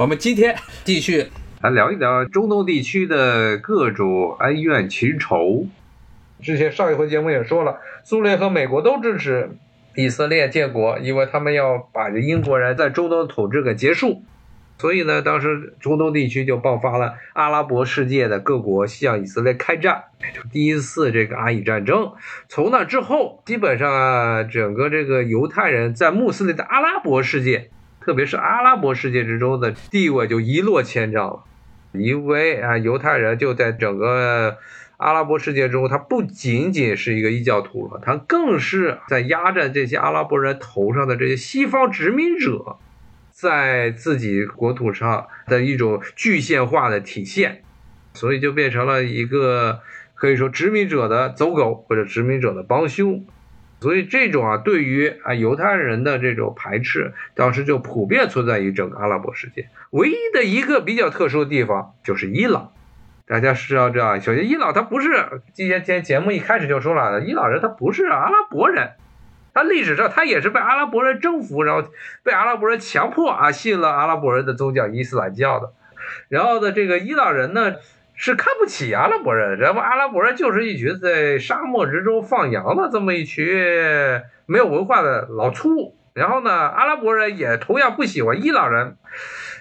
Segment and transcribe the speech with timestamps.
[0.00, 1.26] 我们今天继续
[1.60, 5.66] 来聊一聊中东地区的各种恩怨情仇。
[6.40, 9.50] 之前上一回节目也说了，苏联和美国都支持
[9.94, 14.22] 以色列建国，因为他们要把这英国人在中东统治给结束。
[14.78, 20.04] 所以呢，当时中东地区就爆发了阿拉伯世界的各国向以色列开战，
[20.34, 22.12] 就第一次这个阿以战争。
[22.48, 27.68] 从那之后，基本上整个这个犹太人在穆斯林的阿拉伯世界。
[28.00, 31.44] 特别是阿拉伯世界之中的地位就一落千丈了，
[31.92, 34.56] 因为啊，犹太人就在整个
[34.96, 42.78] 阿拉伯世界中，他不仅仅是一个异教徒了，他更是在压着这些阿拉伯人头上的这些西方殖民者，
[43.30, 47.62] 在自己国土上的一种具象化的体现，
[48.14, 49.80] 所以就变成了一个
[50.14, 53.24] 可以说殖民者的走狗或者殖民者的帮凶。
[53.80, 59.70] 所以这种啊，对于啊犹太人的这种排斥，当时就普遍存在于整个阿拉伯世界。
[59.90, 62.72] 唯一的一个比较特殊的地方就是伊朗，
[63.26, 68.90] 大家是要知道，首先伊朗它不是，今天节节目一开始就说了，伊朗人他不是阿拉伯人，
[69.54, 71.88] 他历史上他也是被阿拉伯人征服，然后
[72.22, 75.72] 被阿拉伯人强迫啊信了阿拉伯人的宗教伊斯兰教的。
[76.28, 77.76] 然后呢，这个伊朗人呢。
[78.22, 83.46] 是看不起阿拉伯人，然后阿拉伯人就是一群在沙漠之中放羊的这么一群
[84.44, 85.96] 没有文化的老粗。
[86.12, 88.98] 然后呢，阿拉伯人也同样不喜欢伊朗人。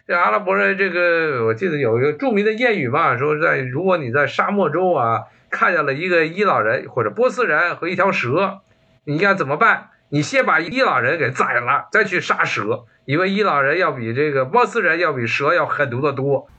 [0.05, 8.59] 这阿拉伯人，这个我记得有一个著名的谚语嘛，说在如果你在沙漠中啊看见了一个伊朗人或者波斯人和一条蛇，
[9.05, 9.91] 你应该怎么办？
[10.09, 16.49] 你先把伊朗人给宰了，再去杀蛇，因为伊朗人要比这个波斯人要比蛇要狠毒的多。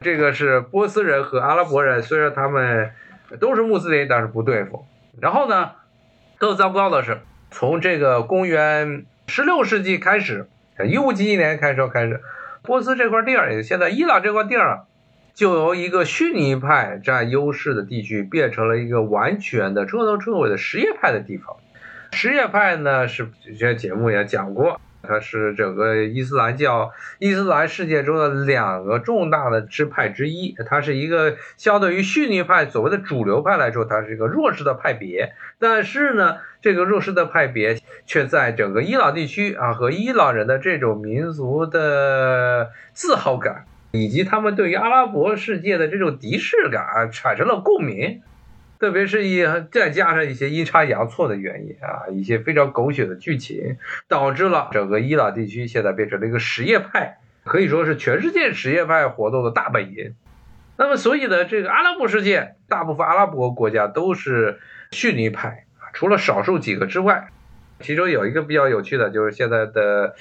[0.00, 2.90] 这个是波斯人和阿拉伯人，虽然他们
[3.40, 4.86] 都是穆斯林，但是不对付。
[5.20, 5.72] 然后呢，
[6.38, 7.18] 更糟糕的是，
[7.50, 10.48] 从这个公元十六世纪开始，
[10.86, 12.20] 一五几几年开始开始，
[12.62, 14.86] 波斯这块地儿，现在伊朗这块地儿，
[15.34, 21.56] 就由一个逊尼派占优势的地区，变成了一个完全的彻头彻尾的什叶派的地方。
[22.12, 24.80] 什叶派呢，是之前节目也讲过。
[25.02, 30.54] 它是整个伊斯兰教、伊斯兰世界中的两个重大的支派之一。
[30.66, 35.32] 它是一个相对于逊尼派所谓的主流派来说，它是一个弱势的派别。
[35.58, 48.20] 但是呢，这个弱势的派别却在整个伊朗地区啊，和伊朗人的这种民族的自豪感，以及他们对于阿拉伯世界的这种敌视感产生了共鸣。
[48.78, 60.14] 特别是一再加上一些阴差阳错的原因啊，一些非常狗血的剧情，导致了整个伊朗地区现在变成了一个什叶派，可以说是全世界什叶派活动的大本营。
[60.76, 64.60] 那么，所以呢，这个阿拉伯世界大部分阿拉伯国家都是
[64.92, 67.30] 逊尼派，除了少数几个之外，
[67.80, 70.14] 其中有一个比较有趣的，就是现在的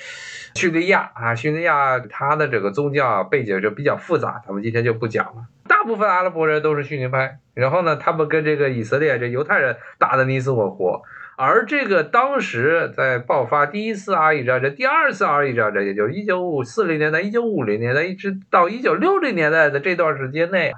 [0.55, 5.47] 叙利亚啊，叙利亚它的这个宗教背景就比较复杂，咱们今天就不讲了。
[5.67, 7.39] 大部分阿拉伯人都是逊尼派。
[7.53, 11.01] 然后呢，他们跟这个以色列这犹太人打的你死我活，
[11.35, 20.71] 而这个当时在爆发第一次阿以战争、第二次阿以战争，也就是一九五四零年代、一九五零年代一直到一九六零年代的这段时间内，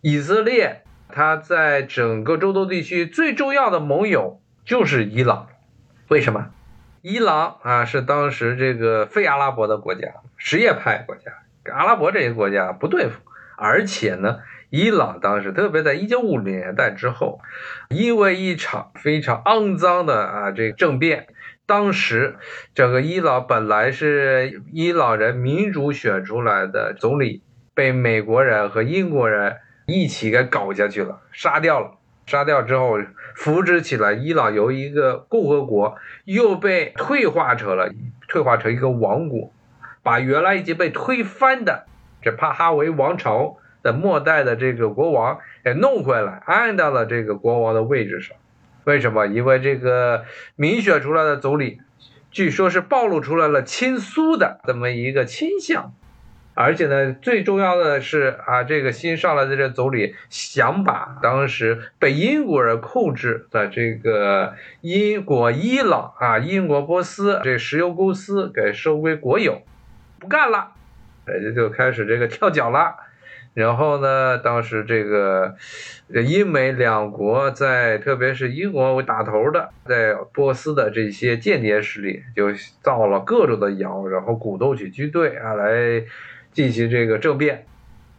[0.00, 5.48] 以色列它在整个中东地区最重要的盟友就是伊朗。
[6.08, 6.48] 为什么？
[7.02, 11.30] 伊朗啊是当时这个非阿拉伯的国家，什叶派国家，
[11.62, 13.20] 跟阿拉伯这些国家不对付，
[13.56, 14.40] 而且呢。
[14.70, 17.40] 伊朗当时，特别在一九五零年代之后，
[17.88, 21.28] 因为一场非常肮脏的啊这个政变，
[21.64, 22.36] 当时
[22.74, 27.42] 整个伊朗本来是伊朗人民主选出来的总理，
[27.74, 31.92] 被美国人和英国人一起给搞下去了，杀掉了。
[32.26, 32.98] 杀掉之后，
[33.38, 37.88] 扶植起来，伊朗由一个共和国又被退化成了
[38.26, 39.52] 退化成一个王国，
[40.02, 41.86] 把原来已经被推翻的
[42.20, 43.56] 这帕哈维王朝。
[43.80, 48.36] 的末代的这个国王给弄回来，按到了这个国王的位置上。
[48.82, 49.28] 为什么？
[49.28, 50.24] 因为这个
[50.56, 51.80] 民选出来的总理，
[52.32, 55.94] 据说是暴露出来了亲苏的这么一个倾向。
[56.60, 69.62] 而且呢，最重要的是啊，这个新上来的这总理想把当时被英国人控制的这个英国伊朗啊、英国波斯这石油公司给收归国有，
[70.18, 70.72] 不干了，
[71.26, 72.96] 人家就开始这个跳脚了。
[73.54, 74.38] 然后呢？
[74.38, 75.56] 当时这个
[76.08, 82.50] 英美两国在，特别是英国为打头的，在波斯的这些间谍势力，就
[82.82, 86.04] 造了各种的谣，然后鼓动起军队啊来
[86.52, 87.66] 进行这个政变，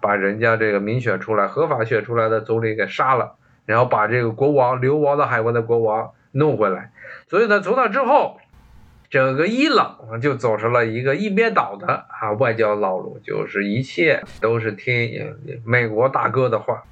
[0.01, 3.35] 把人家这个民选出来、合法选出来的总理给杀了，
[3.65, 6.91] 然后把这个国王流亡到海外的国王弄回来。
[7.27, 8.39] 所以呢，从那之后，
[9.09, 15.35] 整个伊朗就走上了一个一边倒的啊外交道路，就是一切都是听
[15.65, 16.83] 美国大哥的话，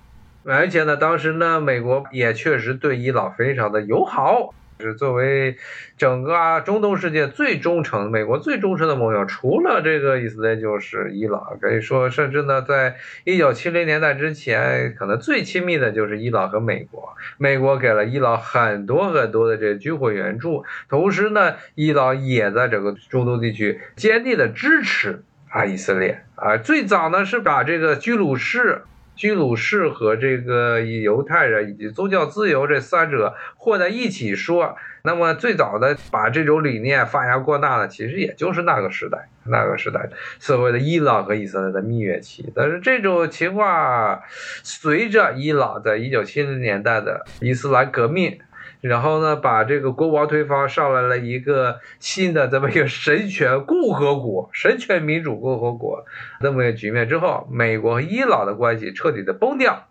[0.44, 4.54] 而且呢，当时呢，美国也确实对伊朗非常的友好。
[4.80, 5.58] 是作为
[5.98, 11.58] 整个中东世界最忠诚、美国最忠诚的盟友，除了这个以色列就是伊朗。
[11.60, 17.16] 可以说，甚至呢，在一九七零年代之前，可能最亲密的就是伊朗和美国。
[17.38, 26.58] 美国给了伊朗很多很多的这个军火援助，同时呢，伊朗也在整个中东地区坚定的支持啊以色列啊。
[26.58, 28.84] 最早呢是把这个居鲁士。
[29.18, 40.10] 居鲁士和这个犹太人以及宗教自由这三者混在一起说，那么最早的把这种理念发扬光大的，其实也就是那个时代，那个时代
[40.40, 42.50] 所谓的伊朗和以色列的蜜月期。
[42.56, 44.22] 但是这种情况
[44.64, 48.40] 随着伊朗在一九七零年代的伊斯兰革命。
[48.80, 56.06] 然后呢，把这个国王推翻，上来了一个新的这么一个神权共和国、神权民主共和国
[56.42, 59.88] 这么一个局面之后，美国和伊朗的关系彻底的崩掉。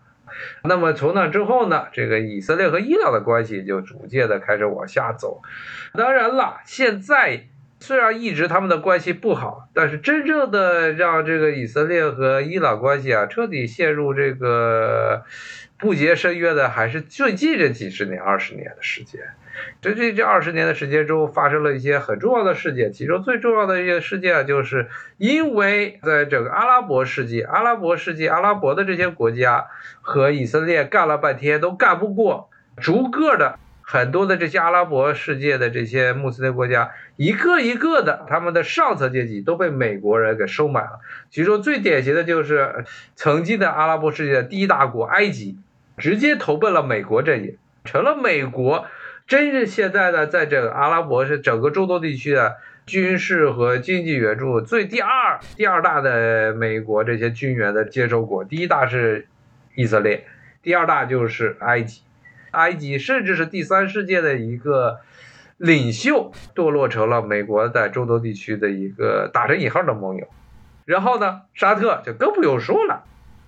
[0.63, 5.43] 那么从那之后呢，这个以色列和伊朗的关系就逐渐的开始往下走。
[5.95, 7.47] 当然了，现在
[7.81, 15.25] 虽然一直他们的关系不好，但是真正的让这个以色列和伊朗关系啊彻底陷入这个。
[15.79, 19.21] 不结深渊的还是最近这几十年、二十年的时间。
[19.81, 22.93] 这这这二十年的时间中，发生了一些很重要的事件。
[22.93, 29.67] 其中最重要的一个事件，就是因为在整个阿拉伯世界、阿拉伯世界、阿拉伯的这些国家
[30.03, 41.01] 和以色列干了半天都干不过，逐个的很多的这些阿拉伯世界的这些穆斯林国家，一个一个的他们的上层阶级都被美国人给收买了。
[41.31, 42.85] 其中最典型的就是
[43.15, 45.59] 曾经的阿拉伯世界的第一大国埃及。
[45.97, 48.87] 直接投奔了美国阵营，成了美国
[49.27, 59.27] 真是现在呢，在这个阿拉伯是整个中东地区的军事和经济援助最第二第二大的美国这些军援的接收国，第一大是
[59.75, 60.27] 以色列，
[60.63, 62.03] 第二大就是埃及，
[62.53, 65.01] 埃及甚至是第三世界的一个
[65.57, 70.29] 领袖，堕落成了美国在中东地区的一个打着引号的盟友，
[70.85, 73.05] 然后呢，沙特就更不用说了。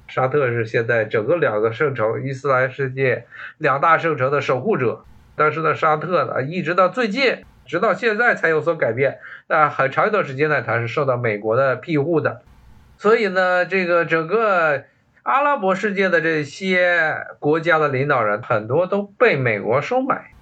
[0.09, 3.27] 沙特是现在整个两个圣城伊斯兰世界
[3.59, 5.05] 两大圣城的守护者，
[5.37, 9.19] 但是呢，沙特呢，一直到最近，直到现在才有所改变。
[9.49, 12.41] 那很长一段时间呢，它是受到美国的庇护的。
[12.97, 14.85] 所以呢，这个整个
[15.23, 20.33] 阿拉伯世界的这些国家的领导人，很多都被美国收买。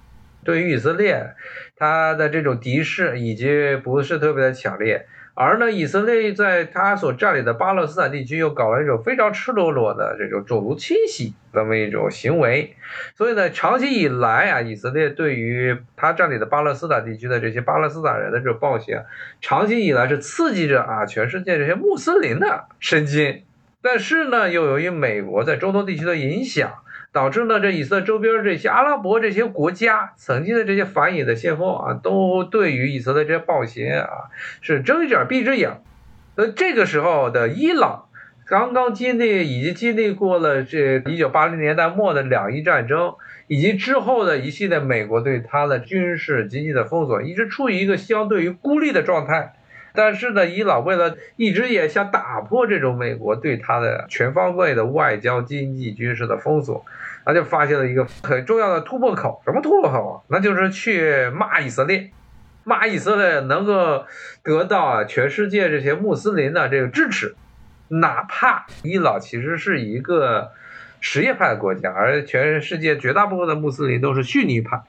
[0.43, 1.33] 对于以色列，
[1.75, 5.05] 他的这种敌视已经不是特别的强烈。
[5.39, 12.75] 而呢，以色列在他所占领的巴勒斯坦地区又搞了一种非常赤裸裸的这种种族清洗这么一种行为，
[13.15, 19.03] 所以呢，长期以来啊，以色列对于他占领的巴勒斯坦地区的这些巴勒斯坦人的这种暴行，
[19.39, 23.43] 长期以来是刺激着啊全世界这些穆斯林的神经，
[23.83, 26.73] 但是呢，又由于美国在中东地区的影响。
[27.17, 34.29] 导致呢，这以色列周边这些阿拉伯这些国家，曾经的这些反以的先锋啊，都对于以色列这些暴行啊，
[34.61, 35.81] 是睁一只眼闭一只眼。
[36.35, 38.05] 那，这个时候的伊朗，
[38.45, 43.15] 刚刚经历，已经经历过了这一九八零年代末的两伊战争，
[43.47, 49.55] 以及之后的一系列美国对它的军事经济的封锁，一直处于一个相对于孤立的状态。
[49.95, 56.85] 但是呢，伊朗为了一直也想打破这种美国对它的全方位的外交、经济、军事的封锁，
[57.27, 59.41] 那就发现了一个很重要的突破口。
[59.43, 60.23] 什么突破口啊？
[60.29, 62.09] 那就是去骂以色列，
[62.63, 64.05] 骂以色列能够
[64.41, 67.35] 得到啊全世界这些穆斯林的这个支持，
[67.89, 70.51] 哪怕伊朗其实是一个
[71.01, 74.81] 什叶派的国家，而全世界绝大部分的穆斯林都是逊尼派，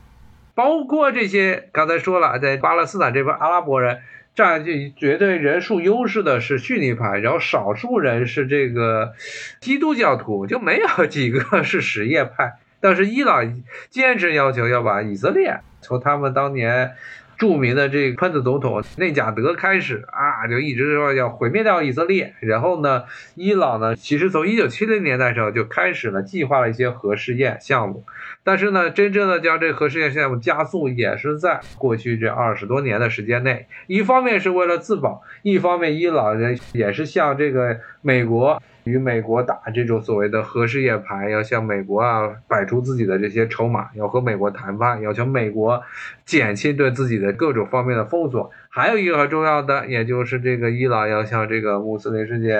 [0.54, 3.98] 包括这些刚才说了，在巴勒斯坦这边阿拉伯人。
[4.38, 9.14] 占据绝对人数优势的是逊尼派，然后少数人是这个
[9.58, 12.52] 基督教徒，就没有几个是什叶派。
[12.78, 16.92] 但是伊朗坚持要求要把以色列从他们当年。
[17.38, 22.34] 著名的这个喷子总统内贾德开始啊，就一直说要毁灭掉以色列。
[22.40, 23.04] 然后呢，
[23.36, 28.04] 伊朗呢，其实从一九七零年代时候就开始了计划了一些核试验项目。
[28.42, 33.66] 但是呢，真正的将这核试验项目加速，也是在过去这二十多年的时间内。
[33.86, 38.60] 一方面是为了自保，一方面伊朗人也是向这个美国。
[38.88, 45.82] 与美国打这种所谓的核试验牌，要向美国啊摆出自己的这些筹码，要和美国谈判，要求美国
[46.24, 48.50] 减轻对自己的各种方面的封锁。
[48.68, 52.56] 还有一个很重要的，也就是这个伊朗要向这个穆斯林世界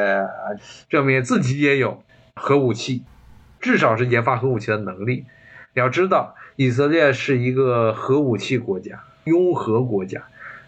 [0.89, 2.03] 证明自己也有
[2.35, 3.03] 核武器，
[3.61, 5.25] 至少是研发核武器的能力。
[5.75, 10.23] 要知道，以色列是一个核武器国家，拥核国家。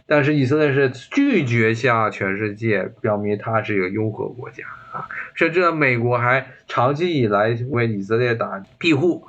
[0.07, 4.65] 但是以色列是拒绝向全世界表明它是一个拥核国家
[5.35, 9.27] 甚至美国还长期以来为以色列打庇护。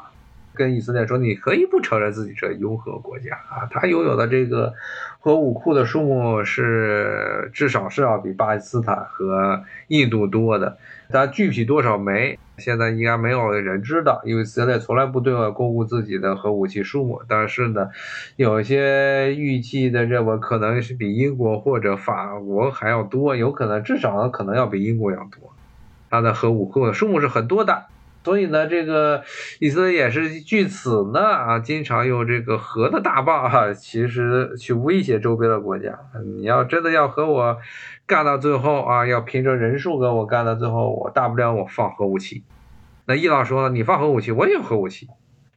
[0.62, 4.76] 跟以色列说，你可以不承认自己是拥核国家啊，他拥有的这个
[5.20, 10.78] 核武库的数目是至少是要比巴基斯坦和印度多的，
[11.10, 17.24] 但具体多少枚，现在应该没有人知道，因为以色列从来不对外公布自己的核武器数目。
[17.28, 17.90] 但是呢，
[18.36, 25.54] 有些预计的认为可能是比英国或者法国还要多，有可能至少可能要比英国要多，
[26.12, 27.86] 它的核武库的数目是很多的。
[28.24, 29.24] 所以呢，这个
[29.60, 35.98] 以色列也是据此呢啊，经常用这个核的大棒啊，其实去威胁周边的国家。
[36.24, 37.58] 你要真的要和我
[38.06, 42.44] 干到最后啊，要凭着人数跟我干到最后，我大不了我放核武器。
[43.06, 45.08] 那伊朗说了，你放核武器，我也有核武器。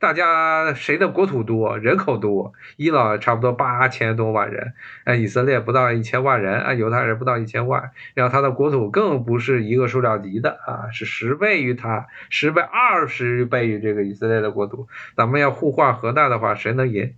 [0.05, 2.53] 大家谁的国土多，人口多？
[2.77, 14.89] 伊朗差不多八千多万人，哎，以色列不到一千万人，啊，犹太人不到一千万，然后它的国土更不是一个数量级的啊，是十倍于它，十倍、二十倍于这个以色列的国土。
[15.17, 17.15] 咱们要互换核弹的话，谁能赢？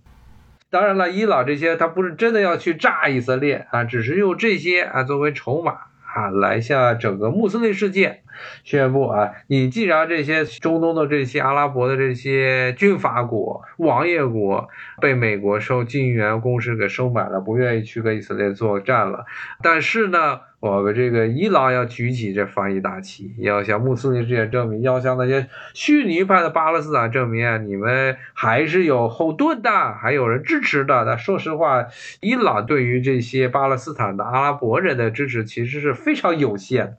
[0.69, 5.73] 当然了，伊朗这些他不是真的要去炸以色列啊，只是用这些啊作为筹码。
[6.15, 8.21] 啊，来下整个穆斯林世界
[8.63, 9.31] 宣布啊！
[9.47, 14.69] 你既然这些中东的这些阿拉伯的这些军阀国、王爷国
[15.01, 19.25] 被美国受禁援攻势给收买了，不愿意去跟以色列作战了，
[19.61, 20.41] 但是呢？
[20.59, 31.05] 我们这个伊朗要举起这防疫大旗，要向穆斯林世界证明，要向那些逊尼派的巴勒斯坦证明，你们还是有后盾的，还有人支持的。
[31.05, 31.85] 那说实话，
[32.21, 36.97] 伊朗对于这些巴勒斯坦的阿拉伯人的支持其实是非常有限的。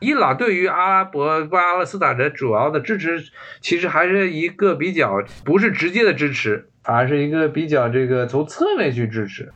[0.00, 3.22] 伊朗对于阿拉伯巴勒斯坦人主要的支持，
[3.60, 9.52] 其实还是一个比较不是直接的支持，而是一个比较这个从侧面去支持。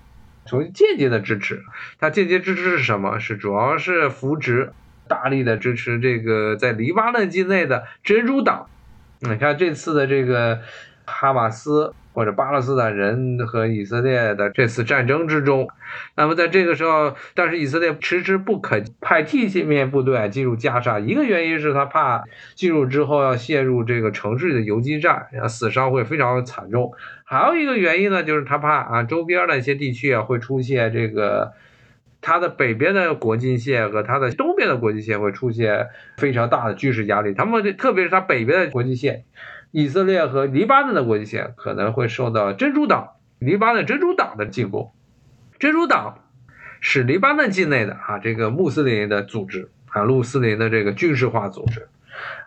[0.50, 1.62] 从间接的支持，
[2.00, 3.20] 它间接支持是什么？
[3.20, 4.72] 是主要是扶植，
[5.06, 8.68] 大力的支持这个在黎巴嫩境内的真主党。
[9.20, 10.60] 你看这次的这个
[11.06, 11.94] 哈马斯。
[12.12, 15.68] 或者巴勒斯坦人和以色列的这次战争之中，
[16.16, 22.24] 那么在这个时候，但是以色列迟迟不肯派地面部队进入加沙，一个原因是他怕
[22.54, 26.92] 进入之后要陷入这个城市的游击战，死伤会非常惨重。
[27.24, 31.52] 还有一个原因呢，就是他怕啊周边的一些地区啊会出现这个
[32.20, 35.86] 他的北边的国境线和他的东边的国境线会出现
[36.18, 39.22] 非常大的军事压力，他们特别是他北边的国境线。
[39.72, 44.92] 以色列和黎巴嫩的国境线可能会受到珍珠党、黎巴嫩珍珠党的进攻。
[45.58, 46.24] 珍珠党
[46.80, 51.88] 是黎巴嫩境内的啊，这个穆斯林的组织啊，穆斯林的这个军事化组织。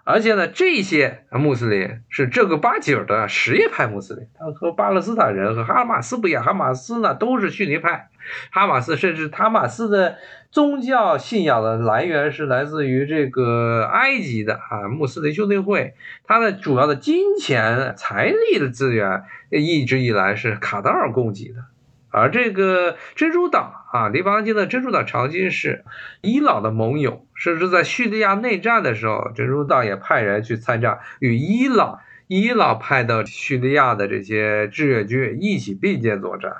[0.06, 8.10] 而且呢，这些穆斯林是正儿八经的什叶派穆斯林，他和巴勒斯坦人和哈马斯不一样，哈马斯呢都是逊尼派，
[8.52, 10.18] 哈马斯甚至哈马斯的
[10.52, 15.94] 宗教信仰的来源是来自于这个埃及的啊穆斯林兄弟会，
[16.26, 21.64] 它的主要的金钱财力的资源一直以来是卡塔尔供给的。
[22.10, 25.86] 而这个珍珠党啊，黎巴嫩的真主党长期是
[26.22, 36.52] 伊朗的盟友，甚至在叙利亚内战的时候，真主党也派人去参战，与伊朗伊朗派的叙利亚的这些志愿军一起并肩作战。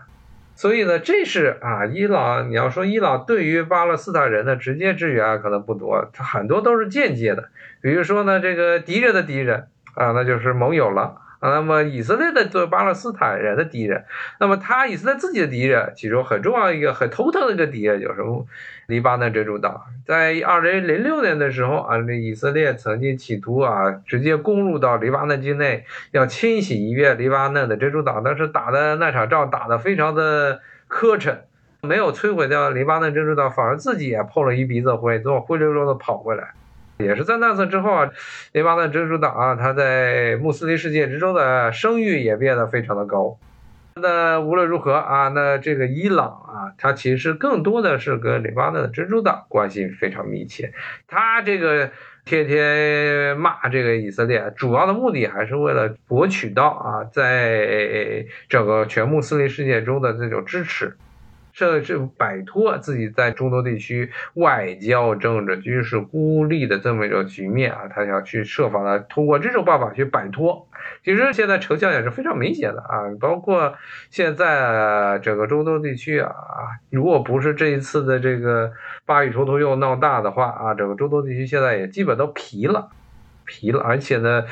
[0.54, 7.50] 所以呢，这是啊，伊朗你要说伊朗对于巴勒斯坦人的直接支援可能不多，它很多都是间接的，
[7.82, 11.16] 比如说呢，这个敌人的敌人啊，那就是盟友了。
[11.50, 14.06] 那么以色列的作为巴勒斯坦人的敌人，
[14.40, 18.22] 那么他以色列自己的敌人，其中很重要一个很头疼的一个敌人就是
[18.88, 19.82] 黎巴嫩真主党。
[20.06, 31.36] 在二零零六年的时候啊，这以色列曾经企图啊直接攻入到黎巴嫩境内，要清洗一遍黎巴嫩的真主党，但是打的那场仗打得非常的磕碜，
[31.82, 36.52] 没有摧毁掉黎巴嫩真主党，反而自己也碰了一鼻子灰，最后灰溜溜的跑回来。
[37.04, 38.10] 也是在那次之后啊，
[38.54, 43.38] 黎巴嫩真主党啊，他在穆斯林世界之中的声誉也变得非常的高。
[43.96, 50.74] 那无论如何啊，那这个伊朗啊，他其实更多的是跟黎巴嫩的真主党关系非常密切。
[51.08, 51.92] 他这个
[52.26, 60.98] 天天骂这个以色列，主要的目的还是为了博取到啊，在整个全穆斯林世界中的这种支持。
[61.54, 70.68] 甚至摆脱自己在中东地区外交、政治、军事孤立的这么一种局面啊，他想去设法的通过这种办法去摆脱。
[71.06, 73.76] 其实现在成效也是非常明显的啊，包括
[74.10, 76.34] 现在整个中东地区啊，
[76.90, 78.74] 如果不是这一次的这个
[79.06, 82.90] 巴以冲突又闹大的话啊，整个中东地区现在也基本都皮了，
[83.46, 84.44] 皮了，而且呢，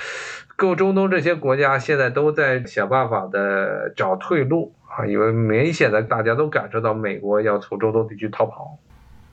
[0.56, 4.74] 各中东这些国家现在都在想办法的找退路。
[4.94, 8.78] 啊，因为明显的大家都感受到美国要从中东地区逃跑，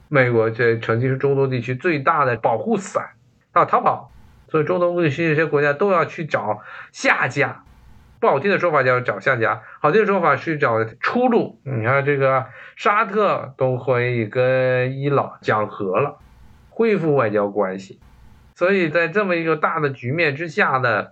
[0.06, 3.10] 美国这曾经是中东地区最大的保护伞，
[3.56, 4.12] 要逃跑，
[4.48, 6.60] 所以中东地区这些国家都要去找
[6.92, 7.64] 下家，
[8.20, 11.58] 不好听的说法叫找下家，好听的说法是找出路。
[11.64, 12.46] 你看这个
[12.76, 16.18] 沙特都会跟伊朗讲和了，
[16.70, 17.98] 恢复外交关系，
[18.54, 21.08] 所以在这么一个大的局面之下呢。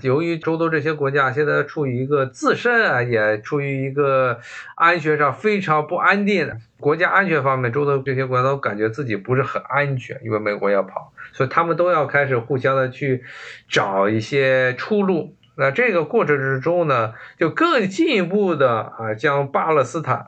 [0.00, 4.40] 由于中东这些国家现在处于一个自身啊，也处于一个
[4.74, 13.22] 安全上非常不安定的国家安全方面，中东这些国家都感觉自己不是很安全，因为美国要跑，所以他们都要开始互相的去
[13.68, 15.36] 找一些出路。
[15.56, 20.26] 那这个过程之中呢，就更进一步的啊，将巴勒斯坦、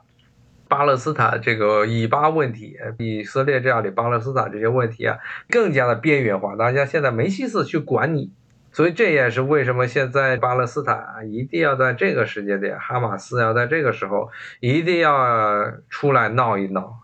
[0.69, 5.19] 巴勒斯坦这个以巴问题、以色列这样的巴勒斯坦这些问题啊，
[5.51, 8.31] 更加的边缘化，大家现在没心思去管你。
[8.77, 11.03] 所以这也是为什么现在巴勒斯坦
[11.33, 14.31] 一定要在这个时间点，哈马斯要在这个时候
[14.61, 17.01] 一定要出来闹一闹，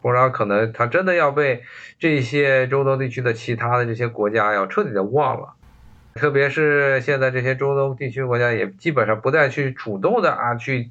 [0.00, 1.62] 不然可能他真的要被
[1.98, 5.56] 这些中东地区的其他的这些国家要彻底的忘了。
[6.14, 10.90] 特别是现在这些中东地区国家也基本上不再去主动的啊去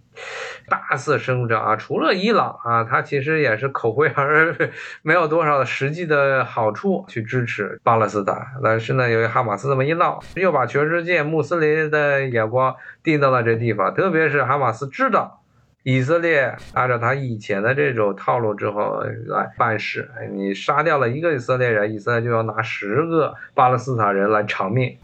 [0.67, 4.55] 大肆声张啊，除了伊朗啊，他其实也是口惠而
[5.03, 8.47] 没有多少实际的好处去支持巴勒斯坦。
[8.63, 15.43] 但是呢，由于哈马斯这么一闹，又把全世界穆斯林的眼光盯到了这地方，特别是哈马斯知道
[15.83, 24.97] 以色列按照他以前的这种套路之后来办事，你杀掉了一个以色列人，以色列就要拿十个巴勒斯坦人来偿命。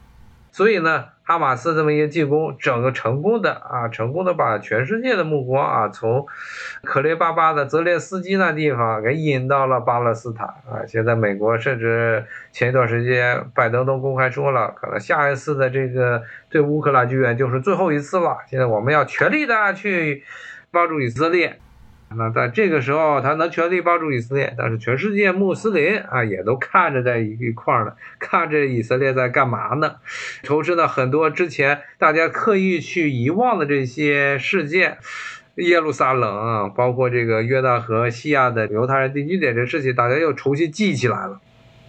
[0.55, 6.25] 所以呢，哈马斯这么一个进攻，整个成功的啊，成功的把全世界的目光啊，从
[6.81, 10.79] 可怜巴巴的泽连斯基那地方给引到了巴勒斯坦啊。
[10.87, 18.37] 现在美国甚至前一段时间，拜登都公开说了，可能下一次的这个对乌克兰救援就是最后一次了。
[18.47, 20.23] 现在我们要全力的去
[20.71, 21.59] 帮助以色列。
[22.17, 29.95] 那在这个时候，他能全力帮助以色列，但是全世界穆斯林啊，也都看着在一块儿呢，看着以色列在干嘛呢？
[30.43, 34.97] 同时呢，很多之前大家刻意去遗忘的这些事件，
[35.55, 41.39] 耶路撒冷，包括这个约旦河西亚的犹太人定居点这事情，大家又重新记起来了。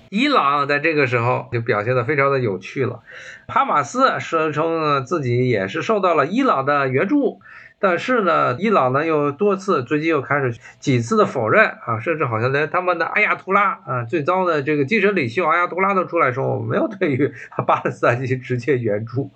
[0.09, 3.03] 伊朗在这个时候就表现得非常的有趣了，
[3.49, 7.41] 哈马斯声称自己也是受到了伊朗的援助。
[7.79, 17.31] 但是呢，伊朗呢又多次最近又开始几次的否认啊，甚至好像连他们的阿亚图拉啊，最糟的这个精神领袖阿亚图拉都出来说，我们没有对于
[17.67, 19.31] 巴勒斯坦进行直接援助。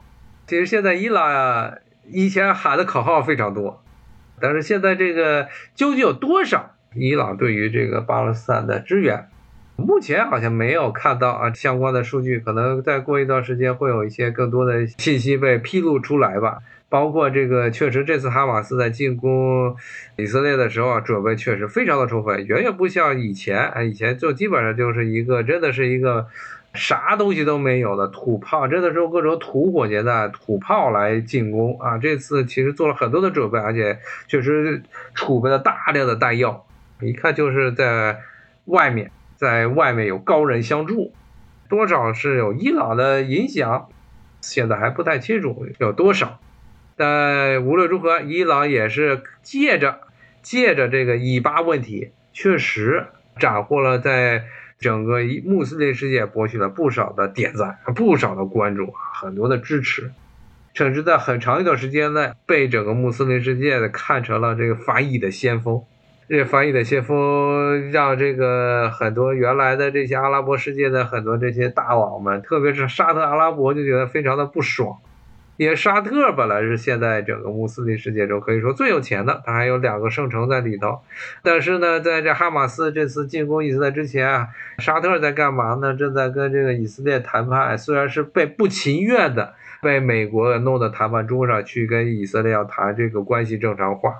[0.46, 1.74] 其实现在伊朗啊，
[2.09, 3.83] 以前喊的口号非常多，
[4.40, 9.29] 但是现在这个究竟有多少伊朗对于这个巴勒斯坦的支援，
[9.76, 16.59] 目前好像没有看到啊相关的数据，可能再过一段时间会有一些更多的信息被披露出来吧。
[16.90, 19.76] 包括这个，确实这次哈马斯在进攻
[20.16, 26.26] 以色列的时候啊，准备确实非常的充分，远远不像以前啊，以前就基本上就是一个真的是一个
[26.74, 31.96] 啥东西都没有的土炮，真的是用各种土火箭弹、土炮来进攻啊。
[31.96, 34.83] 这次其实做了很多的准备，而且确实
[35.14, 36.66] 储备了大量的弹药，
[37.00, 38.18] 一看就是在
[38.64, 41.12] 外面，在外面有高人相助，
[41.68, 43.88] 多少是有伊朗的影响，
[44.40, 46.40] 现在还不太清楚有多少。
[47.01, 50.01] 但无论如何，伊朗也是借着
[50.43, 53.07] 借着这个以巴问题，确实
[53.39, 54.45] 斩获了在
[54.79, 60.13] 整个穆斯林世界博取了不少的点赞、不少的关注、很多的支持，
[60.75, 65.83] 甚至在很长一段时间内被整个穆斯林世界的看成了这个反以的先锋。
[66.29, 74.99] 这反以的先锋让这个很多原来的这些阿拉伯世界的很多这些大佬们，特别是沙特阿拉伯，就觉得非常的不爽。
[75.61, 81.01] 因为沙特本来是现在整个穆斯林世界中可以说最有钱的，它还有两个圣城在里头。
[81.42, 85.92] 但是呢，在这哈马斯这次进攻以色列之前啊，沙特在干嘛呢？
[85.92, 94.14] 正在跟这个以色列谈判，虽然是被不情愿的被美国弄到谈判桌上去跟以色列要谈这个关系正常化。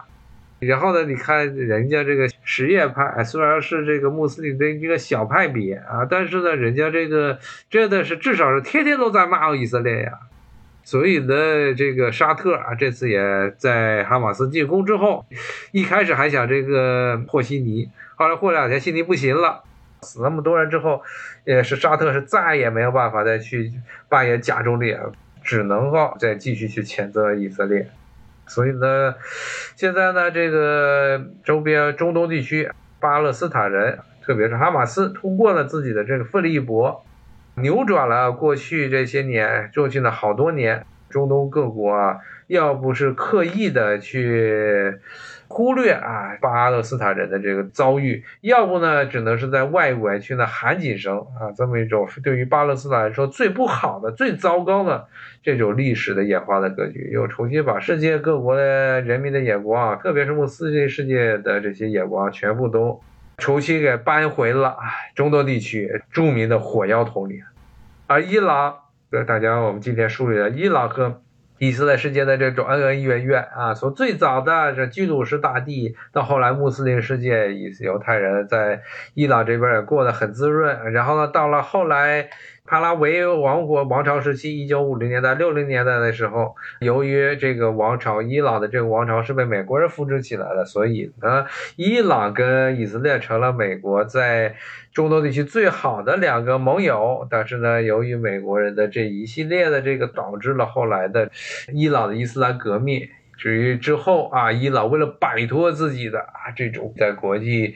[0.59, 7.39] 然后呢，你看人家这个什叶派，虽然是这个穆斯林的一个小派别啊，但是呢，人家这个
[7.71, 10.19] 真的是至少是天天都在骂以色列呀。
[10.83, 13.21] 所以呢，这个沙特啊，这次也
[13.57, 15.25] 在哈马斯进攻之后，
[15.73, 19.63] 一开始还想这个和稀泥，后来过两天稀泥不行了，
[20.03, 21.03] 死那么多人之后，
[21.45, 23.73] 也是沙特是再也没有办法再去
[24.09, 24.97] 扮演假中立，
[25.45, 27.89] 只能够再继续去谴责以色列。
[28.47, 29.15] 所以呢，
[29.77, 37.05] 现在呢，这个周边中东地区巴勒斯坦人，特别是哈马斯，通过了自己的这个奋力一搏。
[37.63, 44.99] 扭转了过去这些年，过去的好多年中东各国啊，要不是刻意的去
[45.49, 55.09] 忽略啊巴勒斯坦人的这个遭遇，要不呢，只能是在外围去呢喊几声啊，这么一种对于巴勒斯坦来说最不好的、最糟糕的
[55.43, 63.01] 这种历史的演化的格局，又重新把世界各国的人民的眼光，特别是穆斯林世界的这些眼光，全部都
[63.39, 64.77] 重新给搬回了
[65.17, 67.43] 中东地区著名的火药桶里，
[68.11, 68.75] 而伊朗。
[69.09, 71.23] 对大家，我们今天梳理了伊朗和
[71.59, 78.83] 以色列之间的这种恩恩怨怨啊，从最早的这居鲁士大帝，到后来穆斯林世界以犹太人在
[79.15, 82.31] 伊朗这边也过得很滋润，然后呢，到了后来。
[82.71, 94.55] 帕拉维王国王朝时期，一九五零年代、六零年代的时候，由于这个王朝，伊朗的这个王朝是被美国人扶植起来的，所以呢，伊朗跟以色列成了美国在
[94.93, 97.27] 中东地区最好的两个盟友。
[97.29, 101.29] 但是呢，由于美国人的这一系列的这个，导致了后来的
[101.73, 103.09] 伊朗的伊斯兰革命。
[103.37, 107.75] 至于之后啊，伊朗为了摆脱自己的啊这种在国际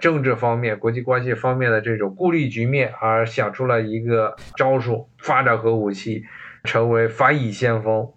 [0.00, 6.24] 政治方面、国际关系方面的这种孤立局面，而想出了一个招数，发展核武器，
[6.64, 8.08] 成为反以先锋。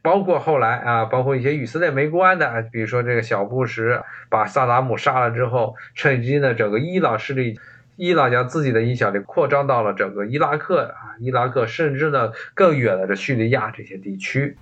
[0.00, 7.58] 包括后来啊，包括一些与色列没关的，比如说这个小布什把萨达姆杀了之后，趁机呢，整个伊朗势力，
[7.96, 14.56] 伊朗将自己的影响力扩张到了整个伊拉克啊，伊拉克甚至呢更远的这叙利亚这些地区。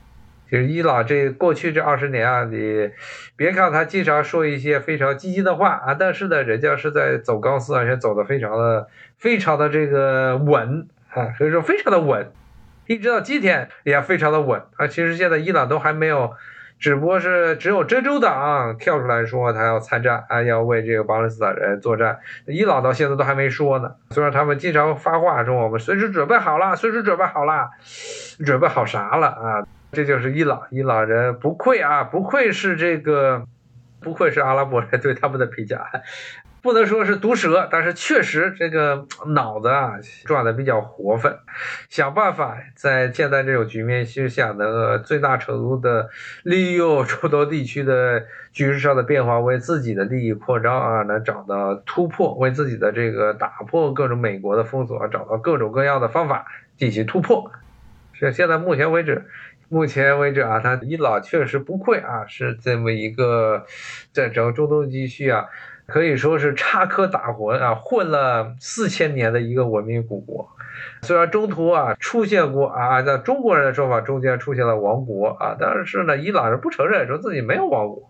[0.50, 2.90] 就是伊朗这过去这二十年啊，你
[3.36, 8.86] 别看他经常说一些非常积极的话啊，但是呢，人家是在走钢丝，而且走的非常的、
[9.18, 12.30] 非常的这个稳啊，所以说非常的稳，
[12.86, 14.86] 一直到今天也非常的稳啊。
[14.86, 16.32] 其实现在伊朗都还没有，
[16.78, 23.94] 只不过是只有真州党跳出来说他要参战啊，要为这个巴勒斯坦人作战，伊朗到现在都还没说呢。
[24.10, 27.70] 虽然他们经常发话说我们随时准备好了，随时准备好了，
[28.44, 29.66] 准备好啥了啊？
[29.92, 33.46] 这就是伊朗，伊朗人不愧啊，不愧是这个，
[34.00, 35.86] 不愧是阿拉伯人对他们的评价，
[36.60, 39.92] 不能说是毒舌，但是确实这个脑子啊
[40.24, 41.38] 转的比较活泛，
[41.88, 46.10] 想办法在现在这种局面之下，能最大程度的
[46.42, 56.44] 利用中东地区的局势上的变化，为自己的利益扩张啊，能找到突破，为自己的这个打破各种美国的封锁，找到各种各样的方法
[56.76, 57.50] 进行突破。
[58.18, 59.24] 是现在目前为止。
[59.68, 63.66] 目前为止啊，他伊朗确实不愧啊，是这么一个
[64.12, 65.46] 在整个中东地区啊，
[65.88, 70.48] 可以说是插科打诨啊，混了四千年的一个文明古国。
[71.02, 78.08] 虽然中途啊出现过啊，按中国人的说法，中间出现了亡国啊，但是呢，伊朗人不承认，说自己没有亡国，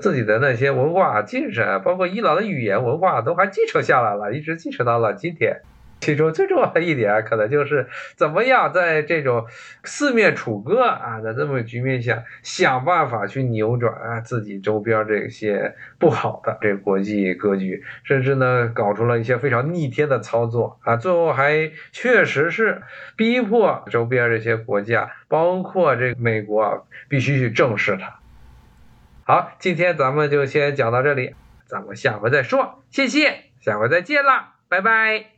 [0.00, 5.60] 自己的那些文化精神，包括伊朗的语言文化，都还继承下来了，一直继承到了今天。
[6.00, 9.46] 其中最重要的一点，可能就是怎么样在这种
[9.84, 22.82] 四面楚歌啊的这么局面下，想办法去扭转啊自己周边这些不好的这国际格局，甚至呢搞出了一些非常逆天的操作啊，最后还确实是
[23.16, 28.20] 逼迫周边这些国家，包括这美国，必须去正视它。
[29.24, 31.34] 好，今天咱们就先讲到这里，
[31.66, 35.37] 咱们下回再说，谢谢，下回再见啦，拜拜。